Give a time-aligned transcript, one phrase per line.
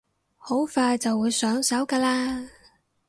[0.39, 2.49] 好快就會上手㗎喇